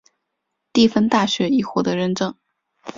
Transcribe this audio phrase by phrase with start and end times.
[0.73, 2.33] 蒂芬大学已获得认证。